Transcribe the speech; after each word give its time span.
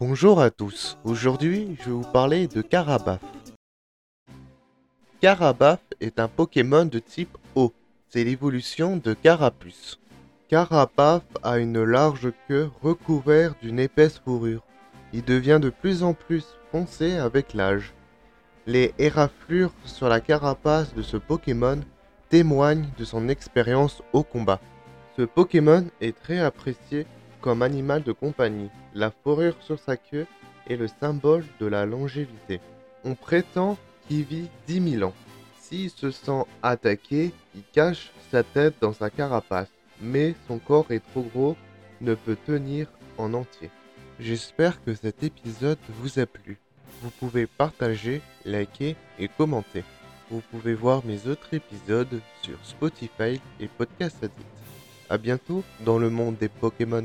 Bonjour 0.00 0.40
à 0.40 0.48
tous, 0.48 0.96
aujourd'hui 1.04 1.76
je 1.78 1.84
vais 1.84 1.90
vous 1.90 2.10
parler 2.10 2.48
de 2.48 2.62
Carabaf. 2.62 3.20
Carabaf 5.20 5.80
est 6.00 6.18
un 6.18 6.26
Pokémon 6.26 6.86
de 6.86 6.98
type 6.98 7.36
eau, 7.54 7.74
c'est 8.08 8.24
l'évolution 8.24 8.96
de 8.96 9.12
Carapuce. 9.12 10.00
Carabaf 10.48 11.22
a 11.42 11.58
une 11.58 11.84
large 11.84 12.32
queue 12.48 12.70
recouverte 12.82 13.58
d'une 13.60 13.78
épaisse 13.78 14.18
fourrure. 14.20 14.62
Il 15.12 15.22
devient 15.22 15.58
de 15.60 15.68
plus 15.68 16.02
en 16.02 16.14
plus 16.14 16.46
foncé 16.72 17.16
avec 17.16 17.52
l'âge. 17.52 17.92
Les 18.66 18.94
éraflures 18.98 19.74
sur 19.84 20.08
la 20.08 20.20
carapace 20.20 20.94
de 20.94 21.02
ce 21.02 21.18
Pokémon 21.18 21.78
témoignent 22.30 22.88
de 22.96 23.04
son 23.04 23.28
expérience 23.28 24.00
au 24.14 24.22
combat. 24.22 24.60
Ce 25.18 25.22
Pokémon 25.22 25.84
est 26.00 26.18
très 26.18 26.38
apprécié 26.38 27.06
comme 27.40 27.62
animal 27.62 28.02
de 28.02 28.12
compagnie. 28.12 28.70
La 28.94 29.10
fourrure 29.10 29.56
sur 29.60 29.78
sa 29.78 29.96
queue 29.96 30.26
est 30.68 30.76
le 30.76 30.88
symbole 30.88 31.44
de 31.60 31.66
la 31.66 31.86
longévité. 31.86 32.60
On 33.04 33.14
prétend 33.14 33.78
qu'il 34.06 34.24
vit 34.24 34.48
10 34.66 34.92
000 34.98 35.08
ans. 35.08 35.14
S'il 35.60 35.90
se 35.90 36.10
sent 36.10 36.44
attaqué, 36.62 37.32
il 37.54 37.62
cache 37.72 38.10
sa 38.30 38.42
tête 38.42 38.74
dans 38.80 38.92
sa 38.92 39.10
carapace, 39.10 39.70
mais 40.00 40.34
son 40.48 40.58
corps 40.58 40.90
est 40.90 41.04
trop 41.12 41.22
gros, 41.22 41.56
ne 42.00 42.14
peut 42.14 42.36
tenir 42.46 42.88
en 43.18 43.34
entier. 43.34 43.70
J'espère 44.18 44.82
que 44.82 44.94
cet 44.94 45.22
épisode 45.22 45.78
vous 45.88 46.18
a 46.18 46.26
plu. 46.26 46.58
Vous 47.02 47.10
pouvez 47.10 47.46
partager, 47.46 48.20
liker 48.44 48.96
et 49.18 49.28
commenter. 49.28 49.84
Vous 50.30 50.42
pouvez 50.50 50.74
voir 50.74 51.04
mes 51.04 51.26
autres 51.26 51.54
épisodes 51.54 52.20
sur 52.42 52.58
Spotify 52.64 53.40
et 53.58 53.66
Podcast 53.66 54.16
Addict. 54.22 54.69
A 55.10 55.18
bientôt 55.18 55.64
dans 55.84 55.98
le 55.98 56.08
monde 56.08 56.36
des 56.38 56.48
Pokémon. 56.48 57.04